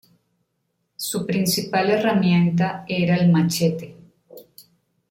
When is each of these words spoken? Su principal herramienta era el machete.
Su 0.95 1.27
principal 1.27 1.91
herramienta 1.91 2.85
era 2.87 3.15
el 3.17 3.31
machete. 3.31 3.95